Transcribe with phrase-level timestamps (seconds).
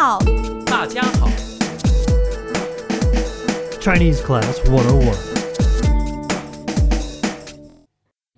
[0.00, 0.18] 好，
[0.64, 1.28] 大家好。
[3.80, 5.14] Chinese Class 101.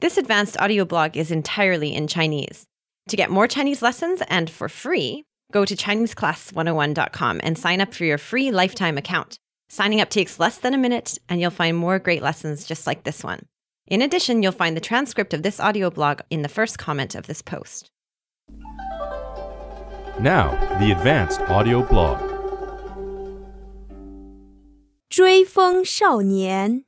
[0.00, 2.65] This advanced audio blog is entirely in Chinese.
[3.08, 8.04] To get more Chinese lessons and for free, go to ChineseClass101.com and sign up for
[8.04, 9.38] your free lifetime account.
[9.69, 13.04] Signing up takes less than a minute, and you'll find more great lessons just like
[13.04, 13.46] this one.
[13.87, 17.27] In addition, you'll find the transcript of this audio blog in the first comment of
[17.27, 17.91] this post.
[20.20, 22.20] Now, the advanced audio blog.
[25.09, 26.85] 追风少年。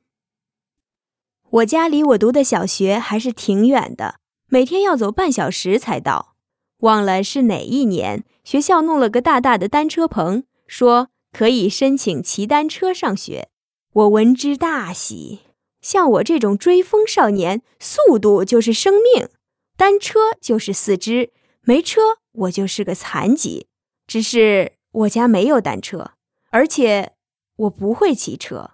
[1.50, 6.36] 我家离我读的小学还是挺远的，每天要走半小时才到。
[6.78, 13.48] 忘了是哪一年，学校弄了个大大的单车棚，说可以申请骑单车上学。
[13.92, 15.40] 我闻之大喜。
[15.80, 19.28] 像我这种追风少年，速度就是生命，
[19.76, 21.30] 单车就是四肢，
[21.66, 22.00] 没车
[22.32, 23.66] 我就是个残疾。
[24.06, 26.12] 只是我家没有单车，
[26.50, 27.14] 而且
[27.56, 28.70] 我不会骑车。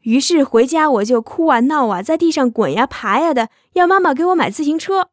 [0.00, 5.10] 于是回家我就哭啊闹啊，在地上滚呀爬呀的，要妈妈给我买自行车。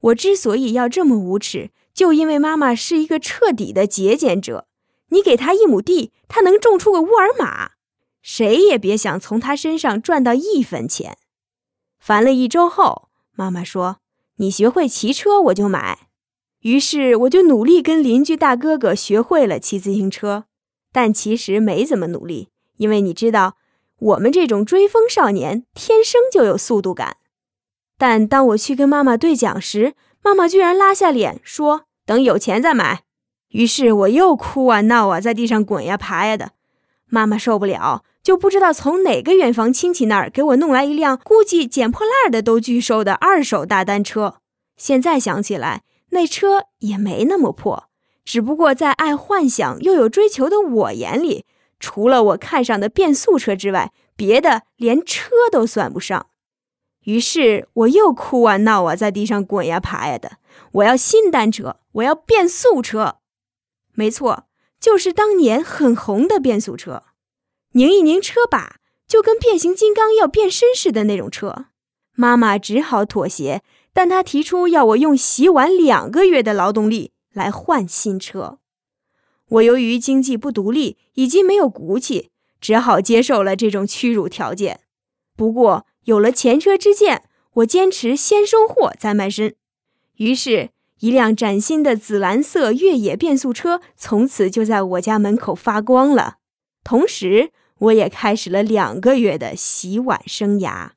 [0.00, 4.66] 我之所以要这么无耻，就因为妈妈是一个彻底的节俭者。
[5.10, 7.72] 你给她一亩地，她能种出个沃尔玛，
[8.22, 11.18] 谁也别想从她身上赚到一分钱。
[11.98, 13.98] 烦了一周后，妈妈说
[14.36, 16.06] ：“你学会骑车，我就买。”
[16.60, 20.44] 于是我就努力跟邻居大哥哥学会了骑自行车，
[20.92, 23.56] 但其实没怎么努力，因为你知道。
[24.00, 27.18] 我们这种追风少年天生就有速度感，
[27.98, 33.02] 但当我去跟妈妈兑奖时，妈妈居然拉下脸说：“等有钱再买。”
[33.52, 36.52] 于是我又哭啊闹啊，在地上滚呀爬呀的。
[37.10, 44.36] 妈妈受不了，就不知道从哪个远房亲戚那儿给我弄来一辆估计捡破烂的都拒收的二手大单车。
[44.78, 47.88] 现在想起来，那车也没那么破，
[48.24, 51.44] 只不过在爱幻想又有追求的我眼里。
[51.78, 56.26] 除了我看上的变速车之外，别的连车都算不上。
[57.04, 60.32] 于是我又哭啊闹啊，在地上滚呀爬呀的。
[60.72, 63.16] 我要新单车，我要变速车。
[63.94, 64.44] 没错，
[64.78, 67.04] 就是当年很红的变速车。
[67.72, 68.76] 拧一拧车把，
[69.08, 71.66] 就跟变形金刚要变身似的那种车。
[72.14, 73.62] 妈妈只好妥协，
[73.92, 78.58] 但他提出要我用洗碗两个月的劳动力来换新车。
[79.48, 82.30] 我由于经济不独立以及没有骨气，
[82.60, 84.80] 只好接受了这种屈辱条件。
[85.36, 87.24] 不过有了前车之鉴，
[87.54, 89.54] 我坚持先收货再卖身。
[90.16, 90.70] 于是，
[91.00, 96.36] 一辆崭新的紫蓝色越野变速车从此就在我家门口发光了。
[96.84, 100.90] 同时，我也开始了两个月的洗碗生涯。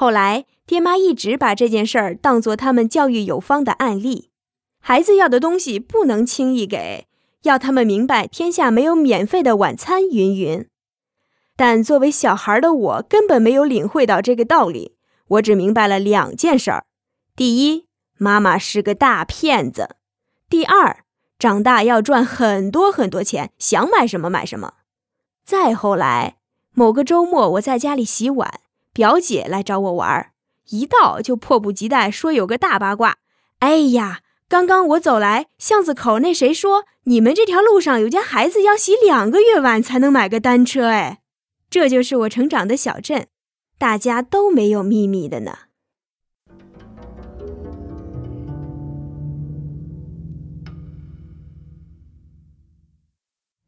[0.00, 4.30] 后来，爹妈一直把这件事儿当作他们教育有方的案例：
[4.78, 7.08] 孩子要的东西不能轻易给。
[7.42, 10.68] 要他们明白天下没有免费的晚餐，云云。
[11.56, 14.94] 但作为小孩的我，根本没有领会到这个道理。
[15.30, 16.84] 我只明白了两件事儿：
[17.34, 17.88] 第一，
[18.18, 19.96] 妈妈是个大骗子；
[20.48, 20.98] 第二，
[21.40, 24.74] 长大要赚很多很多钱，想买什么买什么。
[25.44, 26.36] 再后来，
[26.72, 28.60] 某个周末我在家里洗碗，
[28.98, 30.32] 表姐来找我玩，
[30.70, 33.18] 一到就迫不及待说有个大八卦。
[33.60, 34.22] 哎呀！
[34.48, 40.88] 刚刚我走来，巷子口那谁说你们这条路上有家孩子要洗两个月碗才能买个单车？
[40.88, 41.20] 哎，
[41.70, 43.28] 这就是我成长的小镇，
[43.78, 45.58] 大家都没有秘密的呢。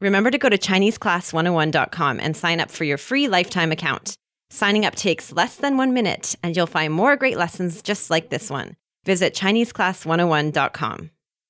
[0.01, 4.15] Remember to go to ChineseClass101.com and sign up for your free lifetime account.
[4.53, 8.31] Signing up takes less than one minute, and you'll find more great lessons just like
[8.31, 8.77] this one.
[9.05, 11.11] Visit ChineseClass101.com.